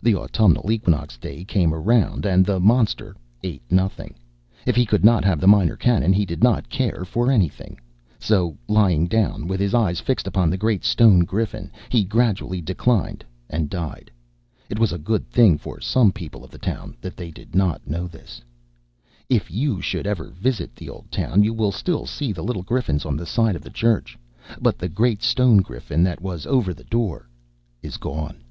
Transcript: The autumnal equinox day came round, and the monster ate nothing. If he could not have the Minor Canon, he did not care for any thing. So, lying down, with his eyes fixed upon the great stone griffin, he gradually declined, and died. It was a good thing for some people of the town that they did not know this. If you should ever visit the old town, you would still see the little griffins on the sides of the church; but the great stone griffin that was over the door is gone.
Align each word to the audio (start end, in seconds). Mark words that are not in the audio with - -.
The 0.00 0.14
autumnal 0.14 0.70
equinox 0.70 1.16
day 1.18 1.44
came 1.44 1.74
round, 1.74 2.24
and 2.24 2.46
the 2.46 2.60
monster 2.60 3.16
ate 3.42 3.62
nothing. 3.68 4.14
If 4.64 4.76
he 4.76 4.86
could 4.86 5.04
not 5.04 5.24
have 5.24 5.40
the 5.40 5.48
Minor 5.48 5.76
Canon, 5.76 6.12
he 6.12 6.24
did 6.24 6.40
not 6.40 6.68
care 6.68 7.04
for 7.04 7.32
any 7.32 7.48
thing. 7.48 7.80
So, 8.20 8.56
lying 8.68 9.08
down, 9.08 9.48
with 9.48 9.58
his 9.58 9.74
eyes 9.74 9.98
fixed 9.98 10.28
upon 10.28 10.48
the 10.50 10.56
great 10.56 10.84
stone 10.84 11.24
griffin, 11.24 11.72
he 11.88 12.04
gradually 12.04 12.60
declined, 12.60 13.24
and 13.50 13.68
died. 13.68 14.08
It 14.70 14.78
was 14.78 14.92
a 14.92 14.98
good 14.98 15.26
thing 15.28 15.58
for 15.58 15.80
some 15.80 16.12
people 16.12 16.44
of 16.44 16.52
the 16.52 16.58
town 16.58 16.96
that 17.00 17.16
they 17.16 17.32
did 17.32 17.56
not 17.56 17.84
know 17.84 18.06
this. 18.06 18.40
If 19.28 19.50
you 19.50 19.80
should 19.80 20.06
ever 20.06 20.28
visit 20.30 20.76
the 20.76 20.88
old 20.88 21.10
town, 21.10 21.42
you 21.42 21.52
would 21.54 21.74
still 21.74 22.06
see 22.06 22.30
the 22.30 22.44
little 22.44 22.62
griffins 22.62 23.04
on 23.04 23.16
the 23.16 23.26
sides 23.26 23.56
of 23.56 23.62
the 23.62 23.68
church; 23.68 24.16
but 24.60 24.78
the 24.78 24.88
great 24.88 25.24
stone 25.24 25.56
griffin 25.56 26.04
that 26.04 26.20
was 26.20 26.46
over 26.46 26.72
the 26.72 26.84
door 26.84 27.28
is 27.82 27.96
gone. 27.96 28.44